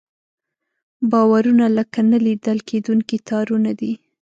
[1.11, 3.91] باورونه لکه نه لیدل کېدونکي تارونه دي.